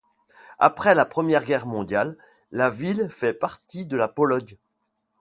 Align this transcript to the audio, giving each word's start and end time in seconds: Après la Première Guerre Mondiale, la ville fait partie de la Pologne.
Après 0.57 0.95
la 0.95 1.05
Première 1.05 1.45
Guerre 1.45 1.67
Mondiale, 1.67 2.17
la 2.51 2.71
ville 2.71 3.07
fait 3.11 3.35
partie 3.35 3.85
de 3.85 3.95
la 3.97 4.07
Pologne. 4.07 4.57